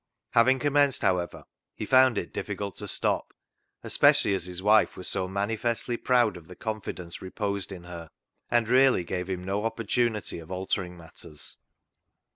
Having 0.31 0.57
commenced, 0.57 1.03
however, 1.03 1.43
he 1.75 1.85
found 1.85 2.17
it 2.17 2.33
difficult 2.33 2.75
to 2.77 2.87
stop, 2.87 3.35
especially 3.83 4.33
as 4.33 4.47
his 4.47 4.63
wife 4.63 4.97
was 4.97 5.07
so 5.07 5.27
manifestly 5.27 5.95
proud 5.95 6.37
of 6.37 6.47
the 6.47 6.55
confidence 6.55 7.21
reposed 7.21 7.71
in 7.71 7.83
FOR 7.83 7.87
BETTER, 7.87 7.93
FOR 7.93 8.13
WORSE 8.49 8.61
167 8.65 8.81
her, 8.81 8.81
and 8.81 8.95
really 8.95 9.03
gave 9.03 9.29
him 9.29 9.43
no 9.45 9.63
opportunity 9.63 10.39
of 10.39 10.49
altering 10.51 10.97
matters. 10.97 11.57